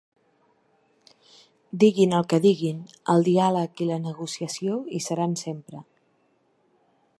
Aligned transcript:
Diguin 1.83 2.15
el 2.19 2.25
que 2.33 2.39
diguin, 2.47 2.79
el 3.15 3.27
diàleg 3.29 3.85
i 3.85 3.89
la 3.91 4.01
negociació 4.07 4.81
hi 4.97 5.05
seran 5.11 5.39
sempre. 5.45 5.87